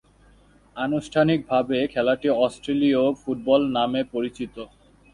[0.75, 4.55] আনুষ্ঠানিকভাবে খেলাটি অস্ট্রেলীয় ফুটবল নামে পরিচিত।